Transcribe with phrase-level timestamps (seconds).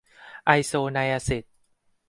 [0.45, 1.43] ไอโซไนอะซิด